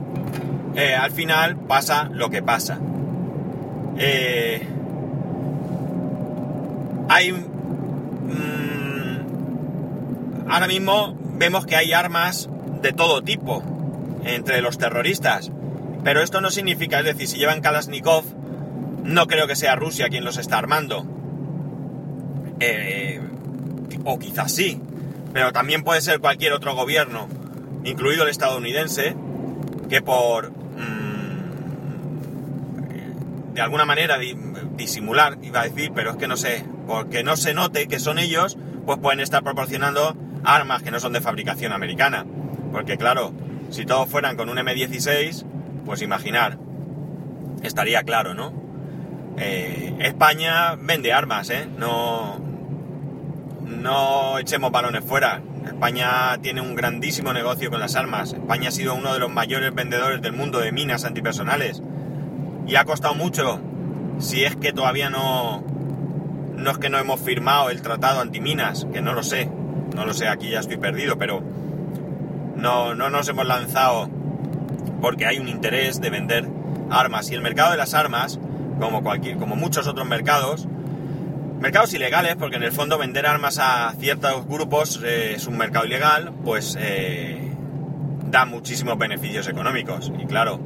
eh, 0.73 0.95
al 0.95 1.11
final 1.11 1.57
pasa 1.57 2.09
lo 2.11 2.31
que 2.31 2.41
pasa. 2.41 2.79
Eh, 3.99 4.67
hay 7.07 7.45
ahora 10.49 10.65
mismo 10.65 11.15
vemos 11.35 11.67
que 11.67 11.75
hay 11.75 11.93
armas 11.93 12.49
de 12.81 12.93
todo 12.93 13.21
tipo 13.21 13.61
entre 14.25 14.61
los 14.61 14.79
terroristas, 14.79 15.51
Pero 16.07 16.23
esto 16.23 16.39
no 16.39 16.49
significa, 16.51 16.99
es 16.99 17.05
decir, 17.05 17.27
si 17.27 17.37
llevan 17.37 17.59
Kalashnikov, 17.59 18.23
no 19.03 19.27
creo 19.27 19.45
que 19.45 19.57
sea 19.57 19.75
Rusia 19.75 20.07
quien 20.07 20.23
los 20.23 20.37
está 20.37 20.57
armando. 20.57 21.05
Eh, 22.61 23.19
o 24.05 24.17
quizás 24.17 24.53
sí, 24.53 24.81
pero 25.33 25.51
también 25.51 25.83
puede 25.83 25.99
ser 25.99 26.21
cualquier 26.21 26.53
otro 26.53 26.75
gobierno, 26.75 27.27
incluido 27.83 28.23
el 28.23 28.29
estadounidense, 28.29 29.17
que 29.89 30.01
por 30.01 30.51
mm, 30.51 31.43
de 33.53 33.59
alguna 33.59 33.83
manera 33.83 34.17
disimular, 34.77 35.37
iba 35.41 35.59
a 35.59 35.65
decir, 35.65 35.91
pero 35.93 36.11
es 36.11 36.15
que 36.15 36.29
no 36.29 36.37
sé, 36.37 36.63
porque 36.87 37.21
no 37.21 37.35
se 37.35 37.53
note 37.53 37.89
que 37.89 37.99
son 37.99 38.17
ellos, 38.17 38.57
pues 38.85 38.97
pueden 38.99 39.19
estar 39.19 39.43
proporcionando 39.43 40.15
armas 40.45 40.83
que 40.83 40.91
no 40.91 41.01
son 41.01 41.11
de 41.11 41.19
fabricación 41.19 41.73
americana. 41.73 42.25
Porque 42.71 42.95
claro, 42.95 43.33
si 43.71 43.85
todos 43.85 44.07
fueran 44.07 44.37
con 44.37 44.47
un 44.47 44.55
M16, 44.55 45.56
pues 45.87 46.01
imaginar, 46.01 46.57
estaría 47.63 48.03
claro, 48.03 48.33
¿no? 48.33 48.51
Eh, 49.37 49.95
España 49.99 50.75
vende 50.75 51.13
armas, 51.13 51.49
¿eh? 51.49 51.65
No, 51.77 52.37
no 53.65 54.37
echemos 54.37 54.69
balones 54.71 55.03
fuera. 55.05 55.41
España 55.65 56.37
tiene 56.41 56.59
un 56.59 56.75
grandísimo 56.75 57.31
negocio 57.31 57.71
con 57.71 57.79
las 57.79 57.95
armas. 57.95 58.33
España 58.33 58.67
ha 58.67 58.71
sido 58.71 58.95
uno 58.95 59.13
de 59.13 59.19
los 59.19 59.31
mayores 59.31 59.73
vendedores 59.73 60.21
del 60.21 60.33
mundo 60.33 60.59
de 60.59 60.73
minas 60.73 61.05
antipersonales. 61.05 61.81
Y 62.67 62.75
ha 62.75 62.83
costado 62.83 63.15
mucho, 63.15 63.61
si 64.19 64.43
es 64.43 64.55
que 64.55 64.73
todavía 64.73 65.09
no... 65.09 65.63
No 66.57 66.71
es 66.71 66.79
que 66.79 66.89
no 66.89 66.97
hemos 66.97 67.21
firmado 67.21 67.69
el 67.69 67.81
tratado 67.81 68.19
antiminas, 68.19 68.87
que 68.91 69.01
no 69.01 69.13
lo 69.13 69.23
sé. 69.23 69.49
No 69.95 70.05
lo 70.05 70.13
sé, 70.13 70.27
aquí 70.27 70.49
ya 70.49 70.59
estoy 70.59 70.77
perdido, 70.77 71.17
pero 71.17 71.41
no, 72.55 72.93
no 72.93 73.09
nos 73.09 73.29
hemos 73.29 73.45
lanzado 73.45 74.09
porque 75.01 75.25
hay 75.25 75.39
un 75.39 75.47
interés 75.47 76.01
de 76.01 76.09
vender 76.09 76.47
armas. 76.89 77.31
Y 77.31 77.35
el 77.35 77.41
mercado 77.41 77.71
de 77.71 77.77
las 77.77 77.93
armas, 77.93 78.39
como, 78.79 79.03
cualquier, 79.03 79.37
como 79.37 79.55
muchos 79.55 79.87
otros 79.87 80.07
mercados, 80.07 80.67
Mercados 81.59 81.91
ilegales, 81.95 82.35
porque 82.35 82.57
en 82.57 82.63
el 82.63 82.71
fondo 82.71 82.99
vender 82.99 83.25
armas 83.25 83.57
a 83.59 83.91
ciertos 83.99 84.45
grupos 84.45 85.01
eh, 85.03 85.33
es 85.35 85.47
un 85.47 85.57
mercado 85.57 85.87
ilegal, 85.87 86.31
pues 86.45 86.77
eh, 86.79 87.51
da 88.29 88.45
muchísimos 88.45 88.95
beneficios 88.99 89.47
económicos. 89.47 90.11
Y 90.19 90.27
claro, 90.27 90.59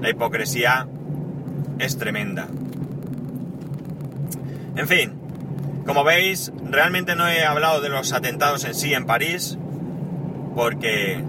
la 0.00 0.10
hipocresía 0.10 0.86
es 1.80 1.98
tremenda. 1.98 2.46
En 4.76 4.86
fin, 4.86 5.14
como 5.84 6.04
veis, 6.04 6.52
realmente 6.62 7.16
no 7.16 7.26
he 7.26 7.44
hablado 7.44 7.80
de 7.80 7.88
los 7.88 8.12
atentados 8.12 8.64
en 8.64 8.74
sí 8.74 8.94
en 8.94 9.06
París, 9.06 9.58
porque... 10.54 11.24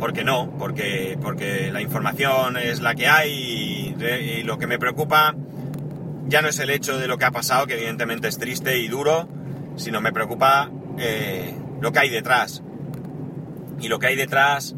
Porque 0.00 0.24
no, 0.24 0.50
porque, 0.58 1.16
porque 1.22 1.70
la 1.70 1.82
información 1.82 2.56
es 2.56 2.80
la 2.80 2.94
que 2.94 3.06
hay 3.06 3.94
y 4.00 4.42
lo 4.42 4.58
que 4.58 4.66
me 4.66 4.78
preocupa 4.78 5.34
ya 6.30 6.42
no 6.42 6.48
es 6.48 6.58
el 6.60 6.70
hecho 6.70 6.96
de 6.96 7.08
lo 7.08 7.18
que 7.18 7.24
ha 7.24 7.32
pasado, 7.32 7.66
que 7.66 7.74
evidentemente 7.74 8.28
es 8.28 8.38
triste 8.38 8.78
y 8.78 8.88
duro, 8.88 9.28
sino 9.76 10.00
me 10.00 10.12
preocupa 10.12 10.70
eh, 10.98 11.54
lo 11.80 11.92
que 11.92 11.98
hay 11.98 12.08
detrás. 12.08 12.62
Y 13.80 13.88
lo 13.88 13.98
que 13.98 14.08
hay 14.08 14.16
detrás, 14.16 14.74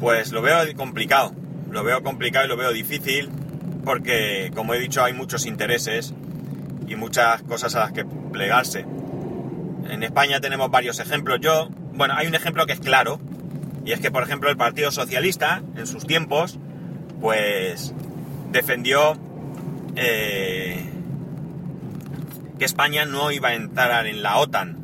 pues 0.00 0.32
lo 0.32 0.40
veo 0.42 0.58
complicado. 0.76 1.32
Lo 1.70 1.84
veo 1.84 2.02
complicado 2.02 2.46
y 2.46 2.48
lo 2.48 2.56
veo 2.56 2.72
difícil 2.72 3.28
porque, 3.84 4.50
como 4.54 4.74
he 4.74 4.78
dicho, 4.78 5.04
hay 5.04 5.12
muchos 5.12 5.44
intereses 5.44 6.14
y 6.86 6.96
muchas 6.96 7.42
cosas 7.42 7.74
a 7.74 7.80
las 7.80 7.92
que 7.92 8.04
plegarse. 8.04 8.86
En 9.90 10.02
España 10.02 10.40
tenemos 10.40 10.70
varios 10.70 11.00
ejemplos. 11.00 11.38
Yo, 11.40 11.68
bueno, 11.92 12.14
hay 12.16 12.26
un 12.26 12.34
ejemplo 12.34 12.64
que 12.64 12.72
es 12.72 12.80
claro, 12.80 13.20
y 13.84 13.92
es 13.92 14.00
que, 14.00 14.10
por 14.10 14.22
ejemplo, 14.22 14.48
el 14.50 14.56
Partido 14.56 14.90
Socialista, 14.90 15.62
en 15.76 15.86
sus 15.86 16.06
tiempos, 16.06 16.58
pues 17.20 17.92
defendió 18.50 19.18
eh, 19.96 20.90
que 22.58 22.64
España 22.64 23.04
no 23.04 23.30
iba 23.30 23.48
a 23.50 23.54
entrar 23.54 24.06
en 24.06 24.22
la 24.22 24.38
OTAN. 24.38 24.78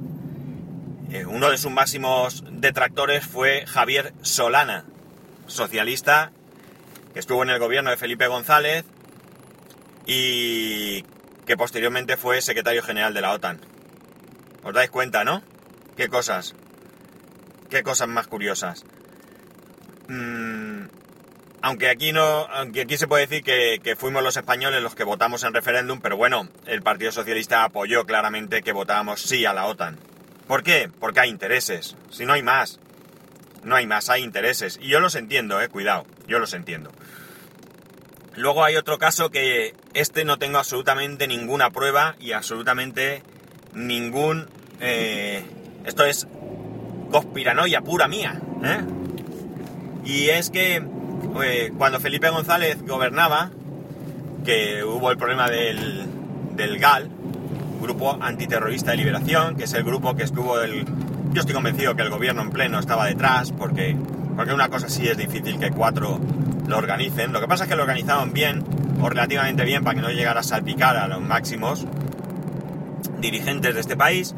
Eh, 1.10 1.24
uno 1.26 1.50
de 1.50 1.56
sus 1.56 1.72
máximos 1.72 2.44
detractores 2.50 3.24
fue 3.26 3.64
Javier 3.66 4.12
Solana, 4.22 4.84
socialista, 5.46 6.30
que 7.12 7.20
estuvo 7.20 7.42
en 7.42 7.50
el 7.50 7.58
gobierno 7.58 7.90
de 7.90 7.96
Felipe 7.96 8.26
González 8.26 8.84
y 10.06 11.02
que 11.46 11.56
posteriormente 11.56 12.16
fue 12.16 12.42
secretario 12.42 12.82
general 12.82 13.14
de 13.14 13.20
la 13.22 13.32
OTAN. 13.32 13.60
¿Os 14.62 14.74
dais 14.74 14.90
cuenta, 14.90 15.24
no? 15.24 15.42
¿Qué 15.96 16.08
cosas? 16.08 16.54
¿Qué 17.70 17.84
cosas 17.84 18.08
más 18.08 18.26
curiosas? 18.26 18.84
Mm, 20.08 20.86
aunque 21.62 21.88
aquí 21.88 22.12
no, 22.12 22.46
aunque 22.46 22.82
aquí 22.82 22.98
se 22.98 23.06
puede 23.06 23.26
decir 23.26 23.44
que, 23.44 23.96
fuimos 23.96 24.24
los 24.24 24.36
españoles 24.36 24.82
los 24.82 24.96
que 24.96 25.04
votamos 25.04 25.44
en 25.44 25.54
referéndum, 25.54 26.00
pero 26.00 26.16
bueno, 26.16 26.48
el 26.66 26.82
Partido 26.82 27.12
Socialista 27.12 27.62
apoyó 27.62 28.04
claramente 28.06 28.62
que 28.62 28.72
votábamos 28.72 29.20
sí 29.22 29.44
a 29.46 29.52
la 29.52 29.66
OTAN. 29.66 29.98
¿Por 30.48 30.64
qué? 30.64 30.90
Porque 30.98 31.20
hay 31.20 31.30
intereses. 31.30 31.96
Si 32.10 32.26
no 32.26 32.32
hay 32.32 32.42
más, 32.42 32.80
no 33.62 33.76
hay 33.76 33.86
más, 33.86 34.10
hay 34.10 34.24
intereses. 34.24 34.78
Y 34.82 34.88
yo 34.88 34.98
los 34.98 35.14
entiendo, 35.14 35.60
eh, 35.60 35.68
cuidado, 35.68 36.06
yo 36.26 36.40
los 36.40 36.54
entiendo. 36.54 36.90
Luego 38.34 38.64
hay 38.64 38.76
otro 38.76 38.98
caso 38.98 39.30
que 39.30 39.74
este 39.94 40.24
no 40.24 40.38
tengo 40.38 40.58
absolutamente 40.58 41.28
ninguna 41.28 41.70
prueba 41.70 42.16
y 42.18 42.32
absolutamente 42.32 43.22
ningún... 43.74 44.48
Eh, 44.80 45.44
esto 45.84 46.04
es 46.04 46.26
conspiranoia 47.10 47.82
pura 47.82 48.08
mía. 48.08 48.40
¿eh? 48.64 48.80
Y 50.04 50.28
es 50.28 50.50
que 50.50 50.82
eh, 51.42 51.72
cuando 51.76 52.00
Felipe 52.00 52.30
González 52.30 52.82
gobernaba, 52.86 53.50
que 54.44 54.82
hubo 54.84 55.10
el 55.10 55.16
problema 55.16 55.48
del, 55.48 56.06
del 56.56 56.78
GAL, 56.78 57.10
Grupo 57.80 58.18
Antiterrorista 58.20 58.90
de 58.92 58.98
Liberación, 58.98 59.56
que 59.56 59.64
es 59.64 59.72
el 59.72 59.84
grupo 59.84 60.14
que 60.14 60.24
estuvo 60.24 60.60
el... 60.60 60.84
Yo 61.32 61.40
estoy 61.40 61.54
convencido 61.54 61.94
que 61.94 62.02
el 62.02 62.10
gobierno 62.10 62.42
en 62.42 62.50
pleno 62.50 62.78
estaba 62.78 63.06
detrás, 63.06 63.52
porque, 63.52 63.96
porque 64.36 64.52
una 64.52 64.68
cosa 64.68 64.88
sí 64.88 65.06
es 65.06 65.16
difícil 65.16 65.58
que 65.58 65.70
cuatro 65.70 66.20
lo 66.66 66.76
organicen. 66.76 67.32
Lo 67.32 67.40
que 67.40 67.46
pasa 67.46 67.64
es 67.64 67.70
que 67.70 67.76
lo 67.76 67.82
organizaron 67.82 68.32
bien, 68.32 68.64
o 69.00 69.08
relativamente 69.08 69.64
bien, 69.64 69.84
para 69.84 69.94
que 69.94 70.02
no 70.02 70.10
llegara 70.10 70.40
a 70.40 70.42
salpicar 70.42 70.96
a 70.96 71.08
los 71.08 71.20
máximos 71.20 71.86
dirigentes 73.20 73.74
de 73.74 73.80
este 73.80 73.96
país. 73.96 74.34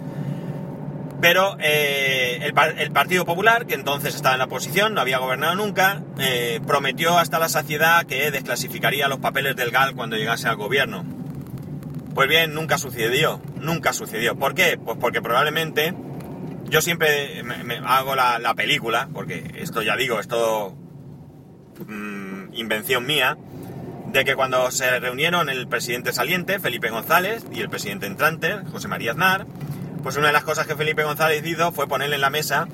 Pero 1.23 1.57
eh, 1.61 2.41
el, 2.43 2.91
Partido 2.91 3.25
Popular, 3.25 3.67
que 3.67 3.75
entonces 3.75 4.17
estaba 4.17 4.35
en 4.35 4.41
la 4.41 4.47
oposición, 4.47 4.93
no 4.93 5.01
había 5.01 5.19
gobernado 5.19 5.55
nunca, 5.55 6.03
eh, 6.19 6.61
prometió 6.67 7.17
hasta 7.17 7.39
la 7.39 7.49
saciedad 7.49 8.05
que 8.07 8.33
desclasificaría 8.33 9.07
los 9.07 9.21
papeles 9.21 9.55
del 9.55 9.71
GAL 9.71 9.95
cuando 9.95 10.17
llegase 10.17 10.49
al 10.49 10.57
gobierno. 10.57 11.05
Pues 12.13 12.29
bien, 12.29 12.55
nunca 12.55 12.77
sucedió, 12.77 13.41
nunca 13.61 13.93
sucedió. 13.93 14.35
¿Por 14.35 14.55
qué? 14.55 14.77
Pues 14.85 14.99
porque 15.01 15.23
probablemente 15.23 15.95
yo 16.65 16.83
siempre 16.83 17.45
me, 17.45 17.77
hago 17.85 18.17
la, 18.17 18.55
película, 18.57 19.09
porque 19.15 19.45
esto 19.59 19.81
ya 19.81 19.97
digo, 19.97 20.19
es 20.19 20.27
todo 20.27 20.75
mm, 21.87 22.53
invención 22.55 23.07
mía, 23.07 23.39
de 24.07 24.25
que 24.25 24.35
cuando 24.35 24.73
se 24.73 24.99
reunieron 24.99 25.49
el 25.49 25.69
presidente 25.69 26.13
saliente, 26.13 26.59
Felipe 26.59 26.91
González, 26.91 27.45
y 27.53 27.61
el 27.61 27.71
presidente 27.71 28.07
entrante, 28.07 28.57
José 28.73 28.89
María 28.89 29.13
Aznar, 29.13 29.47
pues 30.03 30.17
una 30.17 30.29
de 30.29 30.33
las 30.33 30.45
cosas 30.45 30.67
que 30.67 30.77
Felipe 30.77 31.05
González 31.05 31.45
hizo 31.47 31.73
fue 31.73 31.87
ponerle 31.87 32.17
en 32.17 32.21
la 32.21 32.31
mesa 32.31 32.67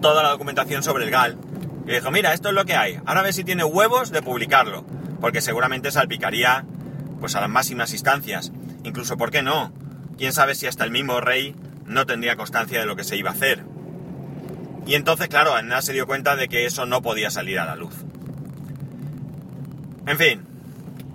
toda 0.00 0.22
la 0.22 0.30
documentación 0.30 0.82
sobre 0.82 1.04
el 1.04 1.10
GAL. 1.10 1.38
Y 1.86 1.92
dijo, 1.92 2.10
mira, 2.10 2.32
esto 2.32 2.48
es 2.48 2.54
lo 2.54 2.64
que 2.64 2.76
hay. 2.76 3.00
Ahora 3.04 3.20
a 3.20 3.24
ver 3.24 3.32
si 3.32 3.44
tiene 3.44 3.64
huevos 3.64 4.10
de 4.10 4.22
publicarlo. 4.22 4.84
Porque 5.20 5.40
seguramente 5.40 5.90
salpicaría 5.90 6.64
pues 7.20 7.34
a 7.34 7.40
las 7.40 7.50
máximas 7.50 7.92
instancias. 7.92 8.52
Incluso, 8.84 9.16
¿por 9.16 9.30
qué 9.30 9.42
no? 9.42 9.72
Quién 10.18 10.32
sabe 10.32 10.54
si 10.54 10.66
hasta 10.66 10.84
el 10.84 10.90
mismo 10.90 11.20
rey 11.20 11.56
no 11.86 12.06
tendría 12.06 12.36
constancia 12.36 12.80
de 12.80 12.86
lo 12.86 12.96
que 12.96 13.04
se 13.04 13.16
iba 13.16 13.30
a 13.30 13.34
hacer. 13.34 13.64
Y 14.86 14.94
entonces, 14.94 15.28
claro, 15.28 15.54
Aznar 15.54 15.82
se 15.82 15.92
dio 15.92 16.06
cuenta 16.06 16.36
de 16.36 16.48
que 16.48 16.66
eso 16.66 16.86
no 16.86 17.02
podía 17.02 17.30
salir 17.30 17.58
a 17.58 17.64
la 17.64 17.76
luz. 17.76 17.94
En 20.06 20.18
fin, 20.18 20.44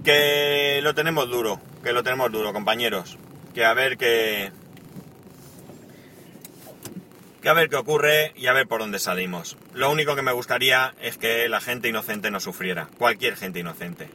que 0.04 0.80
lo 0.82 0.96
tenemos 0.96 1.30
duro, 1.30 1.60
que 1.84 1.92
lo 1.92 2.04
tenemos 2.04 2.32
duro, 2.32 2.54
compañeros 2.54 3.18
que 3.58 3.66
a 3.66 3.74
ver 3.74 3.98
qué... 3.98 4.52
Que 7.48 7.52
a 7.52 7.54
ver 7.54 7.70
qué 7.70 7.78
ocurre 7.78 8.34
y 8.36 8.48
a 8.48 8.52
ver 8.52 8.68
por 8.68 8.82
dónde 8.82 9.00
salimos. 9.00 9.56
Lo 9.74 9.90
único 9.90 10.18
que 10.18 10.22
me 10.22 10.34
gustaría 10.34 10.94
es 11.00 11.18
que 11.18 11.48
la 11.48 11.62
gente 11.62 11.88
inocente 11.88 12.30
no 12.30 12.42
sufriera. 12.42 12.90
Cualquier 12.98 13.38
gente 13.38 13.60
inocente. 13.60 14.10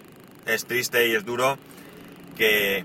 Es 0.44 0.66
triste 0.66 1.08
y 1.08 1.14
es 1.14 1.24
duro 1.24 1.58
que 2.36 2.84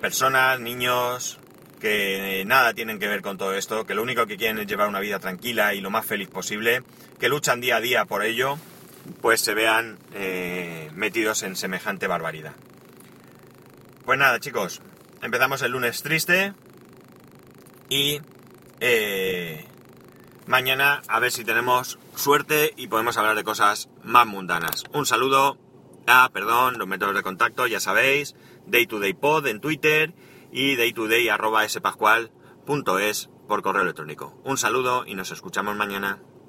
personas, 0.00 0.58
niños, 0.58 1.38
que 1.80 2.42
nada 2.44 2.74
tienen 2.74 2.98
que 2.98 3.06
ver 3.06 3.22
con 3.22 3.38
todo 3.38 3.54
esto, 3.54 3.86
que 3.86 3.94
lo 3.94 4.02
único 4.02 4.26
que 4.26 4.36
quieren 4.36 4.58
es 4.58 4.66
llevar 4.66 4.88
una 4.88 4.98
vida 4.98 5.20
tranquila 5.20 5.72
y 5.74 5.80
lo 5.80 5.90
más 5.90 6.04
feliz 6.04 6.28
posible, 6.28 6.82
que 7.20 7.28
luchan 7.28 7.60
día 7.60 7.76
a 7.76 7.80
día 7.80 8.04
por 8.04 8.24
ello, 8.24 8.58
pues 9.22 9.40
se 9.42 9.54
vean 9.54 10.00
eh, 10.12 10.90
metidos 10.94 11.44
en 11.44 11.54
semejante 11.54 12.08
barbaridad. 12.08 12.54
Pues 14.04 14.18
nada, 14.18 14.40
chicos, 14.40 14.82
empezamos 15.22 15.62
el 15.62 15.70
lunes 15.70 16.02
triste 16.02 16.52
y 17.88 18.20
eh, 18.80 19.67
mañana 20.48 21.02
a 21.08 21.20
ver 21.20 21.30
si 21.30 21.44
tenemos 21.44 22.00
suerte 22.16 22.72
y 22.76 22.88
podemos 22.88 23.16
hablar 23.18 23.36
de 23.36 23.44
cosas 23.44 23.88
más 24.02 24.26
mundanas. 24.26 24.82
Un 24.92 25.06
saludo. 25.06 25.56
Ah, 26.06 26.28
perdón, 26.32 26.78
los 26.78 26.88
métodos 26.88 27.14
de 27.14 27.22
contacto, 27.22 27.66
ya 27.66 27.80
sabéis, 27.80 28.34
daytodaypod 28.66 29.46
en 29.46 29.60
Twitter 29.60 30.14
y 30.50 30.76
daytoday.spascual.es 30.76 33.28
por 33.46 33.60
correo 33.62 33.82
electrónico. 33.82 34.40
Un 34.42 34.56
saludo 34.56 35.04
y 35.06 35.14
nos 35.14 35.30
escuchamos 35.30 35.76
mañana. 35.76 36.22